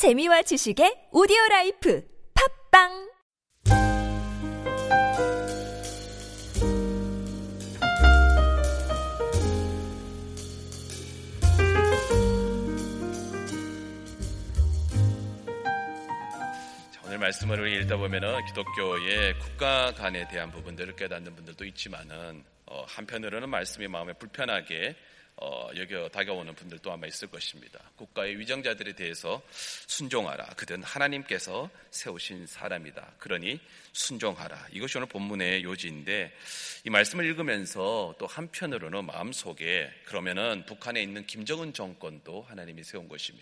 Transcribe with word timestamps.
재미와 0.00 0.40
지식의 0.40 1.12
오디오 1.12 1.36
라이프 1.50 2.02
팝빵! 2.32 3.10
말씀을 17.18 17.70
읽다 17.82 17.98
보면은 17.98 18.42
기독교의 18.46 19.38
국가 19.38 19.92
간에 19.92 20.26
대한 20.28 20.50
부분들을 20.50 20.96
깨닫는 20.96 21.36
분들도 21.36 21.62
있지만은 21.66 22.42
어, 22.64 22.86
한편으로는 22.88 23.50
말씀이 23.50 23.86
마음에 23.86 24.14
불편하게 24.14 24.96
어, 25.42 25.70
여겨 25.74 26.10
다가오는 26.10 26.54
분들도 26.54 26.92
아마 26.92 27.06
있을 27.06 27.28
것입니다. 27.28 27.80
국가의 27.96 28.38
위정자들에 28.38 28.92
대해서 28.92 29.42
순종하라. 29.86 30.44
그들은 30.56 30.82
하나님께서 30.82 31.70
세우신 31.90 32.46
사람이다. 32.46 33.14
그러니 33.18 33.58
순종하라. 33.92 34.68
이것이 34.72 34.98
오늘 34.98 35.08
본문의 35.08 35.64
요지인데 35.64 36.32
이 36.84 36.90
말씀을 36.90 37.24
읽으면서 37.24 38.14
또 38.18 38.26
한편으로는 38.26 39.06
마음속에 39.06 39.90
그러면은 40.04 40.64
북한에 40.66 41.02
있는 41.02 41.26
김정은 41.26 41.72
정권도 41.72 42.42
하나님이 42.42 42.84
세운 42.84 43.08
것이며 43.08 43.40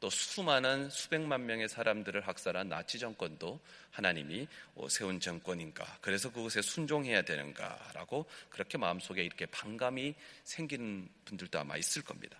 또 0.00 0.08
수많은 0.08 0.88
수백만 0.88 1.44
명의 1.44 1.68
사람들을 1.68 2.26
학살한 2.26 2.68
나치 2.70 2.98
정권도 2.98 3.60
하나님이 3.90 4.48
어, 4.74 4.88
세운 4.88 5.20
정권인가. 5.20 5.98
그래서 6.00 6.32
그것에 6.32 6.62
순종해야 6.62 7.22
되는가라고 7.22 8.24
그렇게 8.48 8.78
마음속에 8.78 9.22
이렇게 9.22 9.46
반감이 9.46 10.14
생기는 10.44 11.08
분들도 11.26 11.58
아마 11.58 11.76
있을 11.76 12.02
겁니다. 12.02 12.38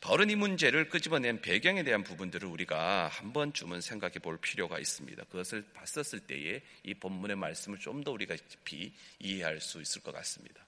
바울은 0.00 0.30
이 0.30 0.36
문제를 0.36 0.88
끄집어낸 0.88 1.40
배경에 1.40 1.82
대한 1.82 2.02
부분들을 2.02 2.48
우리가 2.48 3.08
한 3.08 3.32
번쯤은 3.32 3.80
생각해 3.80 4.18
볼 4.20 4.38
필요가 4.38 4.78
있습니다. 4.78 5.24
그것을 5.24 5.64
봤었을 5.72 6.20
때에 6.20 6.62
이 6.84 6.94
본문의 6.94 7.36
말씀을 7.36 7.78
좀 7.78 8.04
더 8.04 8.12
우리가 8.12 8.36
깊이 8.36 8.92
이해할 9.18 9.60
수 9.60 9.80
있을 9.80 10.02
것 10.02 10.12
같습니다. 10.12 10.64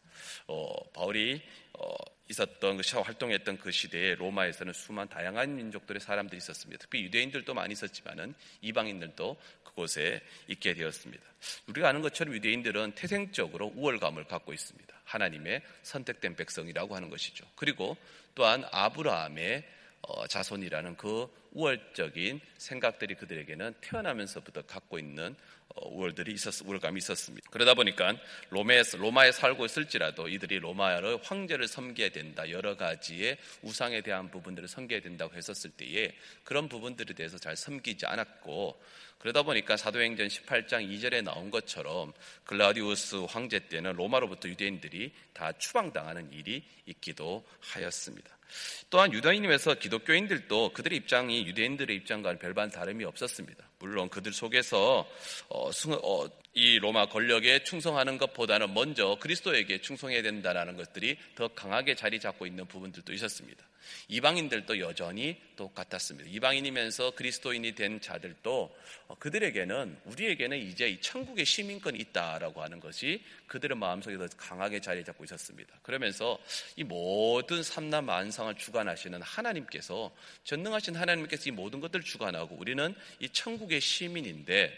어, 0.47 0.91
바울이 0.93 1.43
어, 1.75 1.95
있었던 2.29 2.79
그 2.79 2.99
활동했던 2.99 3.59
그 3.59 3.71
시대에 3.71 4.15
로마에서는 4.17 4.73
수많은 4.73 5.09
다양한 5.09 5.55
민족들의 5.55 6.01
사람들이 6.01 6.39
있었습니다. 6.39 6.83
특히 6.83 7.05
유대인들도 7.05 7.53
많이 7.55 7.73
있었지만은 7.73 8.35
이방인들도 8.63 9.37
그곳에 9.65 10.21
있게 10.49 10.75
되었습니다. 10.75 11.23
우리가 11.69 11.89
아는 11.91 12.03
것처럼 12.03 12.35
유대인들은 12.35 12.93
태생적으로 12.97 13.73
우월감을 13.77 14.25
갖고 14.25 14.53
있습니다. 14.53 14.98
하나님의 15.09 15.63
선택된 15.83 16.37
백성이라고 16.37 16.95
하는 16.95 17.11
것이죠. 17.11 17.45
그리고 17.57 17.97
또한 18.35 18.65
아브라함의 18.71 19.59
어, 19.59 19.78
자손이라는 20.29 20.97
그 20.97 21.29
우월적인 21.53 22.41
생각들이 22.57 23.15
그들에게는 23.15 23.75
태어나면서부터 23.81 24.63
갖고 24.63 24.99
있는 24.99 25.35
어, 25.75 25.89
우월들이 25.89 26.33
있었, 26.33 26.63
우월감이 26.63 26.99
있었습니다. 26.99 27.51
그러다 27.51 27.75
보니까 27.75 28.17
로마에, 28.51 28.83
로마에 28.97 29.33
살고 29.33 29.67
있을지라도 29.67 30.29
이들이 30.29 30.59
로마의 30.61 31.21
황제를 31.23 31.69
섬겨야 31.69 32.09
된다. 32.11 32.49
여러 32.51 32.77
가지의 32.77 33.37
우상에 33.63 34.01
대한 34.01 34.31
부분들을 34.31 34.69
섬겨야 34.69 35.01
된다고 35.01 35.35
했었을 35.35 35.71
때에 35.71 36.15
그런 36.45 36.69
부분들에 36.69 37.15
대해서 37.15 37.39
잘 37.39 37.57
섬기지 37.57 38.07
않았고 38.07 38.81
그러다 39.19 39.43
보니까 39.43 39.77
사도행전 39.77 40.29
18장 40.29 40.89
2절에 40.89 41.23
나온 41.23 41.51
것처럼 41.51 42.13
글라디우스 42.45 43.27
황제 43.29 43.59
때는 43.59 43.95
로마로부터 43.95 44.49
유대인들이 44.49 45.13
다 45.33 45.53
추방당하는 45.53 46.33
일이 46.33 46.65
있기도 46.87 47.45
하였습니다. 47.61 48.38
또한 48.91 49.13
유대인임에서 49.13 49.75
기독교인들도 49.75 50.73
그들의 50.73 50.99
입장이 50.99 51.47
유대인들의 51.47 51.95
입장과는 51.97 52.39
별반 52.39 52.71
다름이 52.71 53.05
없었습니다. 53.05 53.69
물론 53.79 54.09
그들 54.09 54.33
속에서 54.33 55.09
어, 55.49 55.71
어, 55.71 56.29
이 56.55 56.79
로마 56.79 57.07
권력에 57.07 57.63
충성하는 57.63 58.19
것보다는 58.19 58.75
먼저 58.75 59.17
그리스도에게 59.21 59.81
충성해야 59.81 60.23
된다는 60.23 60.77
것들이 60.77 61.17
더 61.37 61.49
강하게 61.49 61.95
자리 61.95 62.19
잡고 62.19 62.47
있는 62.47 62.67
부분들도 62.67 63.13
있었습니다. 63.13 63.65
이방인들도 64.09 64.81
여전히 64.81 65.41
똑같았습니다. 65.57 66.29
이방인이면서 66.31 67.13
그리스도인이 67.13 67.75
된 67.75 68.01
자들도 68.01 68.77
어, 69.09 69.15
그들에게는 69.19 70.01
우리에게는 70.05 70.59
이제 70.59 70.89
이 70.89 71.01
천국의 71.01 71.47
시민권이 71.47 71.99
있다라고 71.99 72.63
하는 72.63 72.81
것이 72.81 73.23
그들의 73.47 73.77
마음속에 73.77 74.19
더 74.19 74.27
강하게 74.37 74.81
자리 74.81 75.05
잡고 75.05 75.25
있었습니다. 75.25 75.75
그러면서 75.83 76.39
이 76.77 76.85
모든 76.85 77.63
삼남 77.63 78.07
만상을 78.07 78.55
주관하시는 78.57 79.23
하나님께서 79.23 80.11
전능하신 80.45 80.97
하나님께서 80.97 81.49
이 81.49 81.53
모든 81.53 81.81
것들을 81.81 82.05
주관하고 82.05 82.57
우리는 82.57 82.95
이 83.21 83.29
천국 83.31 83.68
의 83.73 83.81
시민인데 83.81 84.73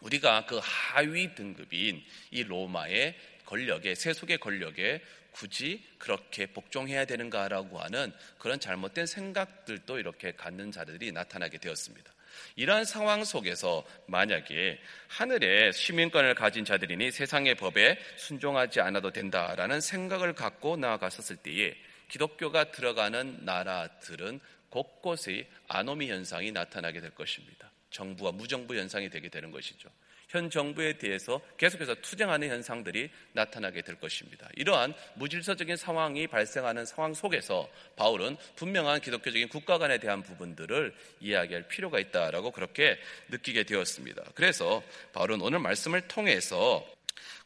우리가 0.00 0.46
그 0.46 0.60
하위 0.62 1.34
등급인 1.34 2.02
이 2.30 2.42
로마의 2.44 3.16
권력에 3.46 3.94
세속의 3.94 4.38
권력에 4.38 5.00
굳이 5.32 5.84
그렇게 5.98 6.46
복종해야 6.46 7.04
되는가라고 7.04 7.78
하는 7.78 8.12
그런 8.38 8.58
잘못된 8.58 9.06
생각들도 9.06 9.98
이렇게 9.98 10.32
갖는 10.32 10.72
자들이 10.72 11.12
나타나게 11.12 11.58
되었습니다. 11.58 12.12
이러한 12.56 12.84
상황 12.84 13.24
속에서 13.24 13.86
만약에 14.06 14.78
하늘의 15.08 15.72
시민권을 15.72 16.34
가진 16.34 16.64
자들이니 16.64 17.10
세상의 17.10 17.54
법에 17.54 17.98
순종하지 18.16 18.80
않아도 18.80 19.12
된다라는 19.12 19.80
생각을 19.80 20.34
갖고 20.34 20.76
나아갔었을 20.76 21.36
때에 21.36 21.74
기독교가 22.08 22.70
들어가는 22.70 23.44
나라들은 23.44 24.40
곳곳에 24.70 25.48
아노미 25.68 26.10
현상이 26.10 26.52
나타나게 26.52 27.00
될 27.00 27.10
것입니다. 27.10 27.70
정부와 27.90 28.32
무정부 28.32 28.76
현상이 28.76 29.10
되게 29.10 29.28
되는 29.28 29.50
것이죠. 29.50 29.88
현 30.28 30.50
정부에 30.50 30.98
대해서 30.98 31.40
계속해서 31.56 31.94
투쟁하는 31.96 32.48
현상들이 32.50 33.10
나타나게 33.32 33.82
될 33.82 33.98
것입니다. 33.98 34.46
이러한 34.56 34.92
무질서적인 35.14 35.76
상황이 35.76 36.26
발생하는 36.26 36.84
상황 36.84 37.14
속에서 37.14 37.68
바울은 37.96 38.36
분명한 38.56 39.00
기독교적인 39.00 39.48
국가 39.48 39.78
간에 39.78 39.98
대한 39.98 40.22
부분들을 40.22 40.94
이야기할 41.20 41.68
필요가 41.68 41.98
있다라고 41.98 42.50
그렇게 42.50 42.98
느끼게 43.30 43.64
되었습니다. 43.64 44.22
그래서 44.34 44.82
바울은 45.14 45.40
오늘 45.40 45.60
말씀을 45.60 46.02
통해서 46.02 46.86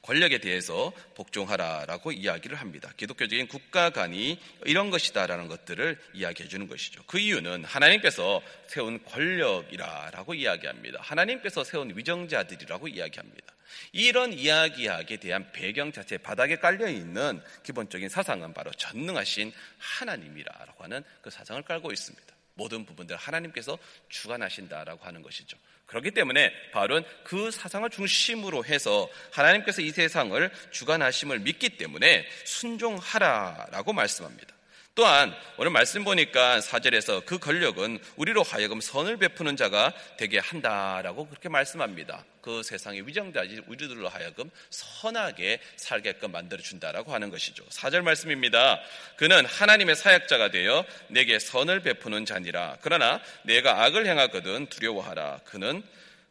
권력에 0.03 0.39
대해서 0.39 0.93
복종하라라고 1.15 2.13
이야기를 2.13 2.57
합니다. 2.57 2.93
기독교적인 2.97 3.47
국가 3.47 3.91
간이 3.91 4.41
이런 4.65 4.91
것이다라는 4.91 5.49
것들을 5.49 5.99
이야기해 6.15 6.49
주는 6.49 6.67
것이죠. 6.67 7.03
그 7.07 7.19
이유는 7.19 7.65
하나님께서 7.65 8.43
세운 8.67 9.03
권력이라라고 9.05 10.35
이야기합니다. 10.35 11.01
하나님께서 11.03 11.63
세운 11.63 11.97
위정자들이라고 11.97 12.89
이야기합니다. 12.89 13.55
이런 13.93 14.33
이야기하기에 14.33 15.17
대한 15.19 15.51
배경 15.53 15.93
자체 15.93 16.19
바닥에 16.19 16.57
깔려 16.57 16.89
있는 16.89 17.41
기본적인 17.63 18.09
사상은 18.09 18.53
바로 18.53 18.71
전능하신 18.73 19.53
하나님이라고 19.79 20.85
하는 20.85 21.05
그 21.21 21.31
사상을 21.31 21.63
깔고 21.63 21.93
있습니다. 21.93 22.35
모든 22.55 22.85
부분들 22.85 23.17
하나님께서 23.17 23.79
주관하신다라고 24.09 25.05
하는 25.05 25.23
것이죠. 25.23 25.57
그렇기 25.87 26.13
때문에 26.13 26.53
바울은 26.73 27.05
그 27.25 27.51
사상을 27.51 27.89
중심으로 27.91 28.65
해서 28.65 29.09
하나님께서 29.33 29.83
이 29.83 29.91
세상을 29.91 30.51
주관하심을 30.71 31.41
믿기 31.41 31.77
때문에 31.77 32.27
순종하라라고 32.45 33.93
말씀합니다. 33.93 34.55
또한 34.95 35.35
오늘 35.57 35.71
말씀 35.71 36.05
보니까 36.05 36.61
사절에서 36.61 37.23
그 37.25 37.39
권력은 37.39 37.99
우리로 38.17 38.43
하여금 38.43 38.83
선을 38.83 39.17
베푸는 39.17 39.57
자가 39.57 39.95
되게 40.19 40.39
한다라고 40.39 41.29
그렇게 41.29 41.49
말씀합니다. 41.49 42.27
그 42.43 42.63
세상의 42.63 43.07
위정자지 43.07 43.63
우리들로 43.69 44.11
하여금 44.11 44.51
선하게 44.69 45.61
살게끔 45.77 46.31
만들어 46.31 46.61
준다라고 46.61 47.15
하는 47.15 47.31
것이죠. 47.31 47.65
사절 47.71 48.03
말씀입니다. 48.03 48.81
그는 49.17 49.47
하나님의 49.47 49.97
사역자가 49.97 50.51
되어 50.51 50.85
내게 51.09 51.39
선을 51.39 51.81
베푸는 51.81 52.27
자니라. 52.27 52.77
그러나 52.83 53.23
내가 53.45 53.85
악을 53.85 54.05
행하거든 54.05 54.67
두려워하라. 54.67 55.41
그는 55.47 55.83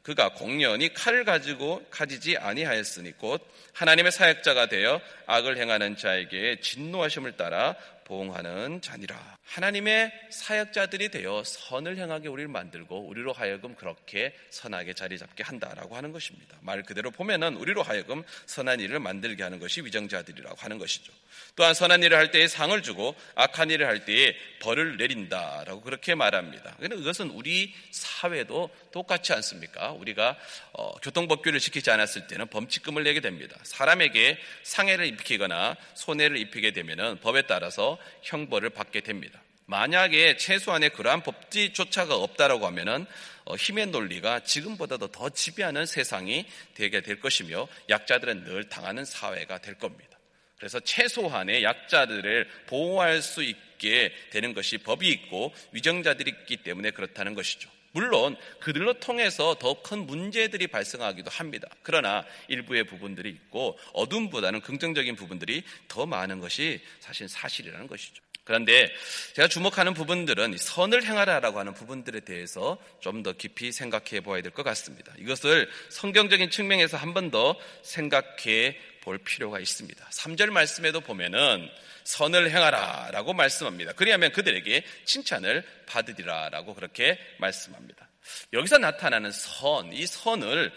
그가 0.03 0.29
공연히 0.29 0.93
칼을 0.93 1.25
가지고 1.25 1.83
가지지 1.89 2.37
아니하였으니 2.37 3.17
곧 3.17 3.41
하나님의 3.73 4.11
사역자가 4.11 4.67
되어 4.67 4.99
악을 5.27 5.57
행하는 5.57 5.95
자에게 5.95 6.59
진노하심을 6.61 7.37
따라 7.37 7.75
보응하는 8.05 8.81
자니라. 8.81 9.37
하나님의 9.45 10.11
사역자들이 10.29 11.09
되어 11.09 11.43
선을 11.45 11.97
행하게 11.97 12.29
우리를 12.29 12.47
만들고 12.47 13.07
우리로 13.07 13.33
하여금 13.33 13.75
그렇게 13.75 14.33
선하게 14.49 14.93
자리 14.93 15.17
잡게 15.17 15.43
한다라고 15.43 15.95
하는 15.95 16.11
것입니다. 16.11 16.57
말 16.61 16.83
그대로 16.83 17.11
보면은 17.11 17.55
우리로 17.57 17.83
하여금 17.83 18.23
선한 18.45 18.79
일을 18.79 18.99
만들게 18.99 19.43
하는 19.43 19.59
것이 19.59 19.81
위정자들이라고 19.81 20.55
하는 20.57 20.77
것이죠. 20.77 21.11
또한 21.55 21.73
선한 21.73 22.03
일을 22.03 22.17
할 22.17 22.31
때에 22.31 22.47
상을 22.47 22.81
주고 22.81 23.15
악한 23.35 23.71
일을 23.71 23.87
할 23.87 24.05
때에 24.05 24.35
벌을 24.61 24.97
내린다라고 24.97 25.81
그렇게 25.81 26.15
말합니다. 26.15 26.75
그런데 26.77 26.97
이것은 26.97 27.29
우리 27.31 27.73
사회도 27.91 28.69
똑같지 28.91 29.33
않습니까? 29.33 29.91
우리가 29.91 30.37
어, 30.73 30.91
교통법규를 30.99 31.59
지키지 31.59 31.91
않았을 31.91 32.27
때는 32.27 32.47
범칙금을 32.47 33.03
내게 33.03 33.19
됩니다. 33.19 33.57
사람에게 33.63 34.37
상해를 34.63 35.05
입히거나 35.07 35.75
손해를 35.95 36.37
입히게 36.37 36.71
되면은 36.71 37.19
법에 37.19 37.43
따라서 37.43 37.97
형벌을 38.23 38.71
받게 38.71 39.01
됩니다. 39.01 39.41
만약에 39.65 40.35
최소한의 40.37 40.89
그러한 40.89 41.23
법지조차가 41.23 42.15
없다라고 42.15 42.65
하면은 42.67 43.05
어, 43.45 43.55
힘의 43.55 43.87
논리가 43.87 44.41
지금보다도 44.41 45.07
더 45.07 45.29
지배하는 45.29 45.85
세상이 45.85 46.45
되게 46.75 47.01
될 47.01 47.19
것이며 47.19 47.67
약자들은 47.89 48.43
늘 48.43 48.67
당하는 48.67 49.05
사회가 49.05 49.59
될 49.59 49.75
겁니다. 49.75 50.19
그래서 50.57 50.79
최소한의 50.79 51.63
약자들을 51.63 52.47
보호할 52.67 53.21
수 53.21 53.43
있게 53.43 54.13
되는 54.29 54.53
것이 54.53 54.77
법이 54.77 55.07
있고 55.07 55.53
위정자들이 55.71 56.29
있기 56.29 56.57
때문에 56.57 56.91
그렇다는 56.91 57.33
것이죠. 57.33 57.69
물론 57.93 58.35
그들로 58.59 58.93
통해서 58.99 59.55
더 59.59 59.81
큰 59.81 60.05
문제들이 60.05 60.67
발생하기도 60.67 61.29
합니다. 61.31 61.67
그러나 61.83 62.23
일부의 62.47 62.83
부분들이 62.85 63.29
있고 63.29 63.77
어둠보다는 63.93 64.61
긍정적인 64.61 65.15
부분들이 65.15 65.63
더 65.87 66.05
많은 66.05 66.39
것이 66.39 66.81
사실 66.99 67.27
사실이라는 67.27 67.87
것이죠. 67.87 68.21
그런데 68.43 68.91
제가 69.33 69.47
주목하는 69.47 69.93
부분들은 69.93 70.57
선을 70.57 71.03
행하라라고 71.05 71.59
하는 71.59 71.73
부분들에 71.73 72.21
대해서 72.21 72.77
좀 72.99 73.21
더 73.23 73.33
깊이 73.33 73.71
생각해 73.71 74.21
보아야 74.21 74.41
될 74.41 74.51
것 74.51 74.63
같습니다. 74.63 75.13
이것을 75.19 75.69
성경적인 75.89 76.49
측면에서 76.49 76.97
한 76.97 77.13
번 77.13 77.29
더 77.31 77.55
생각해 77.83 78.77
볼 79.01 79.17
필요가 79.17 79.59
있습니다. 79.59 80.05
3절 80.09 80.51
말씀에도 80.51 81.01
보면은 81.01 81.69
선을 82.03 82.49
행하라 82.49 83.09
라고 83.11 83.33
말씀합니다. 83.33 83.93
그리하면 83.93 84.31
그들에게 84.31 84.83
칭찬을 85.05 85.63
받으리라 85.85 86.49
라고 86.49 86.73
그렇게 86.73 87.19
말씀합니다. 87.37 88.07
여기서 88.53 88.77
나타나는 88.77 89.31
선, 89.31 89.91
이 89.93 90.05
선을 90.05 90.71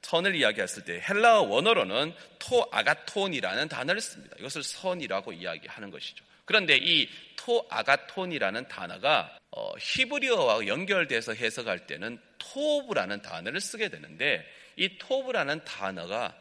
선을 0.00 0.36
이야기했을 0.36 0.84
때 0.84 1.02
헬라어 1.06 1.42
원어로는 1.42 2.14
토 2.38 2.66
아가톤이라는 2.72 3.68
단어를 3.68 4.00
씁니다. 4.00 4.36
이것을 4.38 4.62
선이라고 4.62 5.32
이야기하는 5.32 5.90
것이죠. 5.90 6.24
그런데 6.46 6.78
이 6.78 7.08
토 7.48 7.66
아가톤이라는 7.70 8.68
단어가 8.68 9.34
어, 9.50 9.72
히브리어와 9.78 10.66
연결돼서 10.66 11.32
해석할 11.32 11.86
때는 11.86 12.20
토브라는 12.36 13.22
단어를 13.22 13.58
쓰게 13.58 13.88
되는데 13.88 14.46
이 14.76 14.98
토브라는 14.98 15.64
단어가 15.64 16.34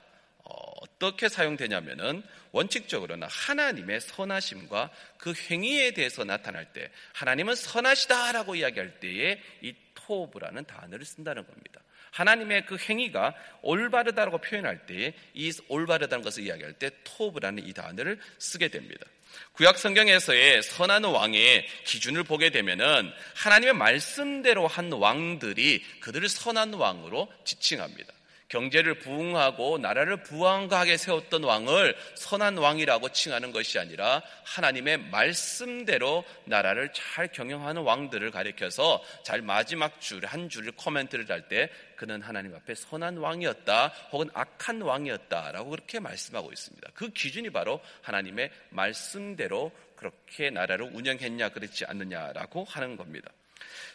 어떻게 0.98 1.30
사용되냐면은 1.30 2.24
원칙적으로는 2.52 3.28
하나님의 3.30 4.02
선하심과 4.02 4.90
그 5.18 5.34
행위에 5.50 5.92
대해서 5.92 6.24
나타날 6.24 6.74
때 6.74 6.90
하나님은 7.14 7.56
선하시다라고 7.56 8.56
이야기할 8.56 9.00
때에 9.00 9.42
이 9.62 9.76
토브라는 9.94 10.66
단어를 10.66 11.06
쓴다는 11.06 11.46
겁니다. 11.46 11.82
하나님의 12.12 12.66
그 12.66 12.78
행위가 12.78 13.36
올바르다라고 13.62 14.40
표현할 14.40 14.88
때에 14.88 15.14
이 15.34 15.52
올바르다는 15.68 16.24
것을 16.24 16.44
이야기할 16.44 16.74
때 16.74 16.90
토브라는 17.04 17.68
이 17.68 17.74
단어를 17.74 18.20
쓰게 18.40 18.70
됩니다. 18.70 19.06
구약 19.52 19.78
성경에서의 19.78 20.64
선한 20.64 21.04
왕의 21.04 21.68
기준을 21.86 22.24
보게 22.24 22.50
되면은 22.50 23.12
하나님의 23.36 23.76
말씀대로 23.76 24.66
한 24.68 24.92
왕들이 24.92 25.84
그들을 26.00 26.28
선한 26.28 26.74
왕으로 26.74 27.32
지칭합니다. 27.44 28.17
경제를 28.50 29.00
부흥하고 29.00 29.78
나라를 29.78 30.24
부강하게 30.24 30.98
세웠던 30.98 31.44
왕을 31.44 31.96
선한 32.16 32.58
왕이라고 32.58 33.10
칭하는 33.10 33.52
것이 33.52 33.80
아니라 33.80 34.22
하나님의 34.44 34.98
말씀대로 35.10 36.24
나라를 36.46 36.92
잘 36.94 37.28
경영하는 37.28 37.82
왕들을 37.82 38.32
가리켜서 38.32 39.04
잘 39.24 39.42
마지막 39.42 40.00
줄 40.02 40.18
한 40.28 40.50
줄을 40.50 40.72
코멘트를 40.74 41.26
할 41.30 41.48
때 41.48 41.70
그는 41.96 42.22
하나님 42.22 42.54
앞에 42.56 42.76
선한 42.76 43.18
왕이었다 43.18 43.88
혹은 44.12 44.30
악한 44.34 44.82
왕이었다라고 44.82 45.70
그렇게 45.70 46.00
말씀하고 46.00 46.52
있습니다. 46.52 46.90
그 46.94 47.10
기준이 47.10 47.50
바로 47.50 47.80
하나님의 48.02 48.50
말씀대로 48.70 49.72
그렇게 49.98 50.50
나라를 50.50 50.90
운영했냐 50.94 51.50
그렇지 51.50 51.86
않느냐라고 51.86 52.64
하는 52.64 52.96
겁니다. 52.96 53.30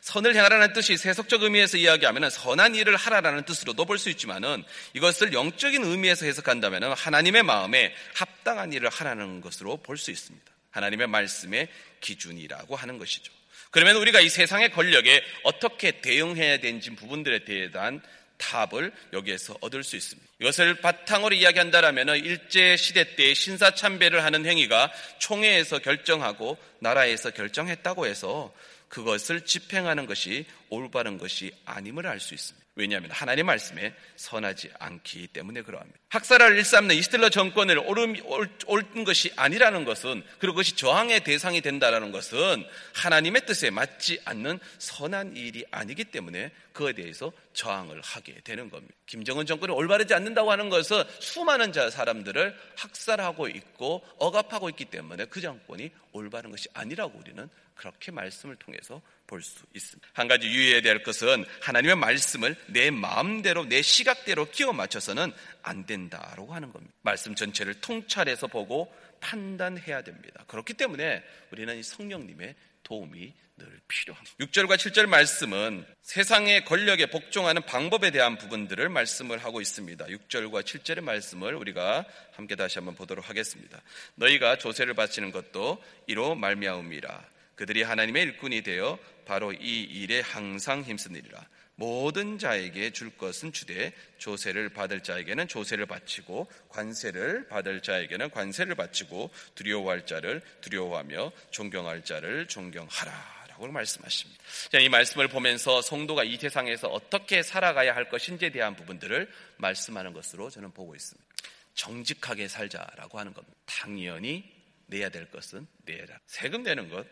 선을 0.00 0.34
행하라는 0.34 0.72
뜻이 0.72 0.96
세속적 0.96 1.44
의미에서 1.44 1.78
이야기하면 1.78 2.28
선한 2.28 2.74
일을 2.74 2.96
하라라는 2.96 3.44
뜻으로도 3.44 3.84
볼 3.84 3.98
수 3.98 4.10
있지만은 4.10 4.64
이것을 4.94 5.32
영적인 5.32 5.84
의미에서 5.84 6.26
해석한다면 6.26 6.92
하나님의 6.92 7.44
마음에 7.44 7.94
합당한 8.14 8.72
일을 8.72 8.88
하라는 8.90 9.40
것으로 9.40 9.76
볼 9.78 9.96
수 9.96 10.10
있습니다. 10.10 10.52
하나님의 10.70 11.06
말씀의 11.06 11.68
기준이라고 12.00 12.74
하는 12.74 12.98
것이죠. 12.98 13.32
그러면 13.70 13.96
우리가 13.96 14.20
이 14.20 14.28
세상의 14.28 14.72
권력에 14.72 15.22
어떻게 15.44 16.00
대응해야 16.00 16.58
되는지 16.58 16.90
부분들에 16.96 17.44
대한 17.44 18.02
답을 18.42 18.92
여기에서 19.12 19.56
얻을 19.60 19.84
수 19.84 19.96
있습니다. 19.96 20.28
이것을 20.40 20.80
바탕으로 20.80 21.34
이야기한다면 21.34 22.08
일제 22.16 22.76
시대 22.76 23.14
때 23.14 23.32
신사 23.34 23.74
참배를 23.74 24.24
하는 24.24 24.44
행위가 24.44 24.92
총회에서 25.18 25.78
결정하고 25.78 26.58
나라에서 26.80 27.30
결정했다고 27.30 28.06
해서 28.06 28.52
그것을 28.88 29.42
집행하는 29.42 30.06
것이 30.06 30.44
올바른 30.68 31.18
것이 31.18 31.52
아님을 31.64 32.06
알 32.06 32.20
수 32.20 32.34
있습니다. 32.34 32.61
왜냐하면 32.74 33.10
하나님 33.10 33.46
말씀에 33.46 33.94
선하지 34.16 34.70
않기 34.78 35.28
때문에 35.28 35.62
그러합니다. 35.62 35.98
학살을 36.08 36.56
일삼는 36.56 36.96
이스텔러 36.96 37.28
정권을 37.28 37.78
옳은, 37.78 39.04
것이 39.04 39.30
아니라는 39.36 39.84
것은 39.84 40.22
그리고 40.38 40.54
그것이 40.54 40.76
저항의 40.76 41.24
대상이 41.24 41.60
된다는 41.60 42.12
것은 42.12 42.64
하나님의 42.94 43.44
뜻에 43.44 43.70
맞지 43.70 44.20
않는 44.24 44.58
선한 44.78 45.36
일이 45.36 45.64
아니기 45.70 46.04
때문에 46.04 46.50
그에 46.72 46.94
대해서 46.94 47.32
저항을 47.52 48.00
하게 48.00 48.40
되는 48.42 48.70
겁니다. 48.70 48.94
김정은 49.06 49.44
정권이 49.44 49.72
올바르지 49.72 50.14
않는다고 50.14 50.50
하는 50.50 50.70
것은 50.70 51.04
수많은 51.18 51.72
자 51.72 51.90
사람들을 51.90 52.56
학살하고 52.76 53.48
있고 53.48 54.02
억압하고 54.18 54.70
있기 54.70 54.86
때문에 54.86 55.26
그 55.26 55.42
정권이 55.42 55.90
올바른 56.12 56.50
것이 56.50 56.68
아니라고 56.72 57.18
우리는 57.18 57.48
그렇게 57.74 58.12
말씀을 58.12 58.56
통해서 58.56 59.02
볼 59.26 59.42
수 59.42 59.64
있습니다. 59.74 60.08
한 60.12 60.28
가지 60.28 60.46
유의해야 60.46 60.82
될 60.82 61.02
것은 61.02 61.44
하나님의 61.60 61.96
말씀을 61.96 62.56
내 62.66 62.90
마음대로 62.90 63.64
내 63.64 63.82
시각대로 63.82 64.50
끼워 64.50 64.72
맞춰서는 64.72 65.32
안 65.62 65.86
된다라고 65.86 66.54
하는 66.54 66.72
겁니다. 66.72 66.94
말씀 67.02 67.34
전체를 67.34 67.80
통찰해서 67.80 68.46
보고 68.46 68.92
판단해야 69.20 70.02
됩니다. 70.02 70.44
그렇기 70.46 70.74
때문에 70.74 71.22
우리는 71.50 71.78
이 71.78 71.82
성령님의 71.82 72.54
도움이 72.82 73.32
늘 73.56 73.80
필요합니다. 73.86 74.36
6절과 74.38 74.76
7절 74.76 75.06
말씀은 75.06 75.86
세상의 76.02 76.64
권력에 76.64 77.06
복종하는 77.06 77.62
방법에 77.62 78.10
대한 78.10 78.36
부분들을 78.36 78.88
말씀을 78.88 79.38
하고 79.38 79.60
있습니다. 79.60 80.04
6절과 80.06 80.62
7절의 80.62 81.02
말씀을 81.02 81.54
우리가 81.54 82.04
함께 82.32 82.56
다시 82.56 82.78
한번 82.78 82.94
보도록 82.94 83.28
하겠습니다. 83.28 83.80
너희가 84.16 84.58
조세를 84.58 84.94
바치는 84.94 85.32
것도 85.32 85.82
이로 86.06 86.34
말미암음이라. 86.34 87.31
그들이 87.62 87.84
하나님의 87.84 88.24
일꾼이 88.24 88.62
되어 88.62 88.98
바로 89.24 89.52
이 89.52 89.82
일에 89.82 90.18
항상 90.18 90.82
힘쓰느리라. 90.82 91.46
모든 91.76 92.36
자에게 92.36 92.90
줄 92.90 93.16
것은 93.16 93.52
주되 93.52 93.92
조세를 94.18 94.70
받을 94.70 95.00
자에게는 95.00 95.46
조세를 95.46 95.86
바치고 95.86 96.50
관세를 96.70 97.46
받을 97.46 97.80
자에게는 97.80 98.30
관세를 98.30 98.74
바치고 98.74 99.30
두려워할 99.54 100.06
자를 100.06 100.42
두려워하며 100.60 101.30
존경할 101.52 102.04
자를 102.04 102.48
존경하라. 102.48 103.12
라고 103.50 103.68
말씀하십니다. 103.68 104.42
이 104.80 104.88
말씀을 104.88 105.28
보면서 105.28 105.82
성도가 105.82 106.24
이 106.24 106.38
세상에서 106.38 106.88
어떻게 106.88 107.44
살아가야 107.44 107.94
할 107.94 108.08
것인지에 108.08 108.50
대한 108.50 108.74
부분들을 108.74 109.30
말씀하는 109.58 110.12
것으로 110.12 110.50
저는 110.50 110.72
보고 110.72 110.96
있습니다. 110.96 111.32
정직하게 111.74 112.48
살자라고 112.48 113.20
하는 113.20 113.32
겁니다. 113.32 113.56
당연히 113.66 114.50
내야 114.86 115.10
될 115.10 115.30
것은 115.30 115.68
내라. 115.84 116.18
세금 116.26 116.64
내는 116.64 116.90
것, 116.90 117.06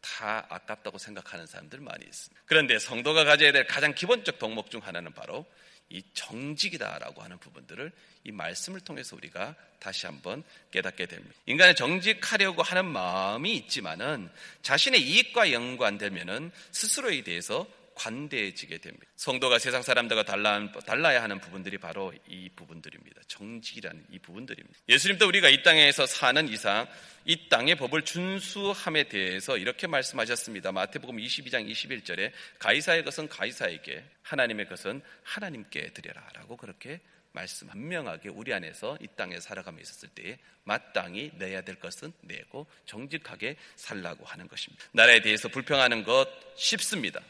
다 0.00 0.46
아깝다고 0.48 0.98
생각하는 0.98 1.46
사람들 1.46 1.80
많이 1.80 2.04
있습니다. 2.04 2.42
그런데 2.46 2.78
성도가 2.78 3.24
가져야 3.24 3.52
될 3.52 3.66
가장 3.66 3.94
기본적 3.94 4.38
덕목 4.38 4.70
중 4.70 4.80
하나는 4.84 5.12
바로 5.12 5.46
이 5.88 6.02
정직이다라고 6.14 7.22
하는 7.22 7.38
부분들을 7.38 7.90
이 8.24 8.32
말씀을 8.32 8.80
통해서 8.80 9.16
우리가 9.16 9.56
다시 9.80 10.06
한번 10.06 10.44
깨닫게 10.70 11.06
됩니다. 11.06 11.34
인간은 11.46 11.74
정직하려고 11.74 12.62
하는 12.62 12.86
마음이 12.86 13.54
있지만은 13.56 14.30
자신의 14.62 15.02
이익과 15.02 15.52
연관되면은 15.52 16.52
스스로에 16.70 17.22
대해서 17.22 17.66
관대해지게 18.00 18.78
됩니다. 18.78 19.06
성도가 19.16 19.58
세상 19.58 19.82
사람들과 19.82 20.22
달라, 20.22 20.72
달라 20.86 21.14
야 21.14 21.22
하는 21.22 21.38
부분들이 21.38 21.76
바로 21.76 22.14
이 22.26 22.48
부분들입니다. 22.56 23.20
정직이라는 23.28 24.06
이 24.10 24.18
부분들입니다. 24.18 24.78
예수님도 24.88 25.28
우리가 25.28 25.50
이 25.50 25.62
땅에서 25.62 26.06
사는 26.06 26.48
이상 26.48 26.86
이 27.26 27.48
땅의 27.50 27.74
법을 27.76 28.02
준수함에 28.02 29.04
대해서 29.04 29.58
이렇게 29.58 29.86
말씀하셨습니다. 29.86 30.72
마태복음 30.72 31.18
22장 31.18 31.70
21절에 31.70 32.32
가이사의 32.58 33.04
것은 33.04 33.28
가이사에게 33.28 34.02
하나님의 34.22 34.66
것은 34.66 35.02
하나님께 35.22 35.92
드려라 35.92 36.26
라고 36.34 36.56
그렇게 36.56 37.00
말씀 37.32 37.68
분명하게 37.68 38.30
우리 38.30 38.54
안에서 38.54 38.96
이 39.02 39.08
땅에 39.14 39.38
살아가며 39.38 39.78
있었을 39.82 40.08
때에 40.08 40.38
마땅히 40.64 41.32
내야 41.34 41.60
될 41.60 41.76
것은 41.76 42.12
내고 42.22 42.66
정직하게 42.86 43.56
살라고 43.76 44.24
하는 44.24 44.48
것입니다. 44.48 44.84
나라에 44.92 45.20
대해서 45.20 45.48
불평하는 45.48 46.02
것 46.02 46.28
쉽습니다. 46.56 47.20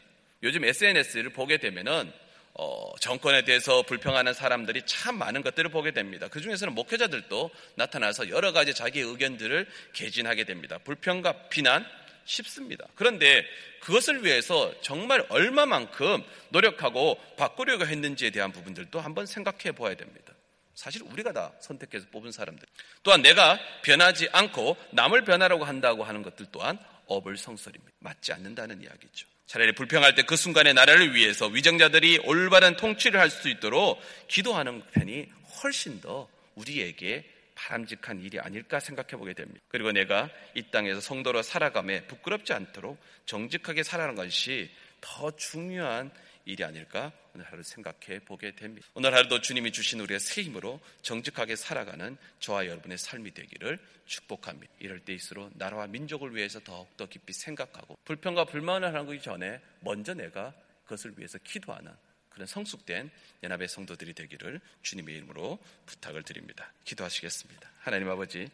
요즘 0.43 0.63
SNS를 0.63 1.31
보게 1.31 1.57
되면은 1.57 2.11
어, 2.53 2.93
정권에 2.99 3.43
대해서 3.43 3.81
불평하는 3.83 4.33
사람들이 4.33 4.83
참 4.85 5.17
많은 5.17 5.41
것들을 5.41 5.69
보게 5.69 5.91
됩니다. 5.91 6.27
그 6.27 6.41
중에서는 6.41 6.73
목회자들도 6.73 7.49
나타나서 7.75 8.29
여러 8.29 8.51
가지 8.51 8.73
자기의 8.73 9.05
의견들을 9.05 9.67
개진하게 9.93 10.43
됩니다. 10.43 10.77
불평과 10.83 11.49
비난, 11.49 11.85
쉽습니다. 12.25 12.85
그런데 12.95 13.45
그것을 13.81 14.23
위해서 14.25 14.73
정말 14.81 15.25
얼마만큼 15.29 16.23
노력하고 16.49 17.19
바꾸려고 17.37 17.85
했는지에 17.85 18.29
대한 18.29 18.51
부분들도 18.51 18.99
한번 18.99 19.25
생각해 19.25 19.71
보아야 19.71 19.95
됩니다. 19.95 20.33
사실 20.75 21.03
우리가 21.03 21.31
다 21.31 21.51
선택해서 21.59 22.07
뽑은 22.11 22.31
사람들. 22.31 22.67
또한 23.03 23.21
내가 23.21 23.59
변하지 23.83 24.29
않고 24.31 24.77
남을 24.91 25.23
변하라고 25.23 25.65
한다고 25.65 26.03
하는 26.03 26.21
것들 26.21 26.47
또한 26.51 26.79
어불성설입니다. 27.15 27.91
맞지 27.99 28.33
않는다는 28.33 28.81
이야기죠. 28.81 29.27
차라리 29.47 29.73
불평할 29.73 30.15
때 30.15 30.23
그 30.23 30.35
순간의 30.37 30.73
나라를 30.73 31.13
위해서 31.13 31.47
위정자들이 31.47 32.19
올바른 32.25 32.75
통치를 32.77 33.19
할 33.19 33.29
수 33.29 33.49
있도록 33.49 33.99
기도하는 34.27 34.81
편이 34.91 35.27
훨씬 35.63 35.99
더 35.99 36.27
우리에게 36.55 37.25
바람직한 37.55 38.21
일이 38.21 38.39
아닐까 38.39 38.79
생각해 38.79 39.09
보게 39.11 39.33
됩니다. 39.33 39.59
그리고 39.67 39.91
내가 39.91 40.29
이 40.55 40.63
땅에서 40.71 40.99
성도로 41.01 41.43
살아감에 41.43 42.07
부끄럽지 42.07 42.53
않도록 42.53 42.97
정직하게 43.25 43.83
살아가는 43.83 44.15
것이 44.15 44.71
더 45.01 45.29
중요한 45.35 46.11
일이 46.45 46.63
아닐까 46.63 47.11
오늘 47.33 47.45
하루 47.45 47.63
생각해 47.63 48.19
보게 48.25 48.55
됩니다. 48.55 48.87
오늘 48.93 49.13
하루도 49.13 49.41
주님이 49.41 49.71
주신 49.71 49.99
우리의 49.99 50.19
새 50.19 50.41
힘으로 50.41 50.79
정직하게 51.01 51.55
살아가는 51.55 52.17
저와 52.39 52.67
여러분의 52.67 52.97
삶이 52.97 53.33
되기를 53.33 53.79
축복합니다. 54.05 54.73
이럴 54.79 54.99
때일수록 54.99 55.51
나라와 55.55 55.87
민족을 55.87 56.35
위해서 56.35 56.59
더욱더 56.59 57.07
깊이 57.07 57.33
생각하고 57.33 57.97
불평과 58.05 58.45
불만을 58.45 58.93
하기 58.95 59.21
전에 59.21 59.61
먼저 59.81 60.13
내가 60.13 60.53
그것을 60.83 61.13
위해서 61.17 61.37
기도하는 61.39 61.91
그런 62.31 62.47
성숙된 62.47 63.09
연합의 63.43 63.67
성도들이 63.67 64.13
되기를 64.13 64.59
주님의 64.81 65.15
이름으로 65.15 65.59
부탁을 65.85 66.23
드립니다. 66.23 66.71
기도하시겠습니다. 66.85 67.69
하나님 67.79 68.09
아버지, 68.09 68.49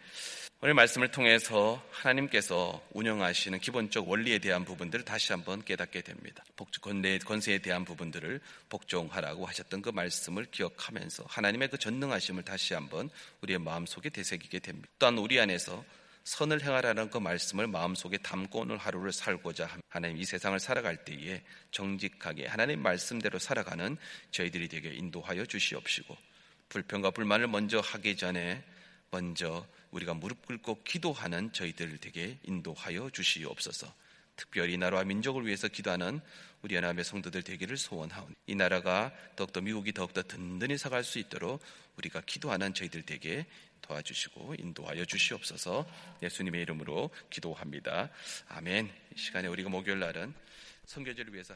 오늘 0.59 0.73
말씀을 0.73 1.11
통해서 1.11 1.83
하나님께서 1.91 2.83
운영하시는 2.91 3.59
기본적 3.59 4.09
원리에 4.09 4.39
대한 4.39 4.65
부분들을 4.65 5.05
다시 5.05 5.31
한번 5.31 5.63
깨닫게 5.63 6.01
됩니다. 6.01 6.43
복주 6.55 6.81
권세에 6.81 7.59
대한 7.59 7.85
부분들을 7.85 8.41
복종하라고 8.69 9.45
하셨던 9.45 9.83
그 9.83 9.89
말씀을 9.89 10.45
기억하면서 10.45 11.25
하나님의 11.27 11.69
그 11.69 11.77
전능하심을 11.77 12.43
다시 12.43 12.73
한번 12.73 13.09
우리의 13.41 13.59
마음속에 13.59 14.09
되새기게 14.09 14.59
됩니다. 14.59 14.89
또한 14.97 15.17
우리 15.19 15.39
안에서 15.39 15.85
선을 16.27 16.61
행하라는 16.61 17.09
그 17.09 17.19
말씀을 17.19 17.67
마음속에 17.67 18.17
담고 18.17 18.59
오늘 18.59 18.75
하루를 18.75 19.13
살고자 19.13 19.69
하나님 19.87 20.17
이 20.17 20.25
세상을 20.25 20.59
살아갈 20.59 21.05
때에 21.05 21.41
정직하게 21.71 22.47
하나님 22.47 22.81
말씀대로 22.81 23.39
살아가는 23.39 23.95
저희들이 24.31 24.67
되게 24.67 24.93
인도하여 24.93 25.45
주시옵시고 25.45 26.17
불평과 26.67 27.11
불만을 27.11 27.47
먼저 27.47 27.79
하기 27.79 28.17
전에 28.17 28.61
먼저 29.09 29.65
우리가 29.91 30.15
무릎 30.15 30.45
꿇고 30.45 30.83
기도하는 30.83 31.53
저희들 31.53 31.97
되게 31.99 32.37
인도하여 32.43 33.09
주시옵소서. 33.11 33.87
특별히 34.37 34.77
나라와 34.77 35.03
민족을 35.03 35.45
위해서 35.45 35.67
기도하는 35.67 36.21
우리 36.61 36.75
연합의 36.75 37.03
성도들 37.03 37.43
되기를 37.43 37.75
소원하오니 37.75 38.33
이 38.47 38.55
나라가 38.55 39.11
더욱더 39.35 39.59
미국이 39.59 39.91
더욱더 39.91 40.23
든든히 40.23 40.77
사갈 40.77 41.03
수 41.03 41.19
있도록 41.19 41.61
우리가 41.97 42.21
기도하는 42.21 42.73
저희들 42.73 43.03
되게 43.03 43.45
도와주시고 43.81 44.55
인도하여 44.59 45.05
주시옵소서 45.05 45.85
예수님의 46.23 46.61
이름으로 46.61 47.09
기도합니다. 47.29 48.09
아멘. 48.47 48.91
이 49.15 49.19
시간에 49.19 49.47
우리가 49.47 49.69
목요일 49.69 49.99
날은 49.99 50.33
성교제를 50.85 51.33
위해서 51.33 51.45